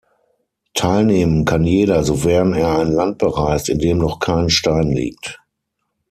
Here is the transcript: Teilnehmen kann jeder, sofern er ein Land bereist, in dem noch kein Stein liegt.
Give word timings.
Teilnehmen 0.73 1.45
kann 1.45 1.63
jeder, 1.63 2.03
sofern 2.03 2.53
er 2.55 2.79
ein 2.79 2.91
Land 2.91 3.19
bereist, 3.19 3.69
in 3.69 3.77
dem 3.77 3.99
noch 3.99 4.17
kein 4.19 4.49
Stein 4.49 4.87
liegt. 4.89 5.39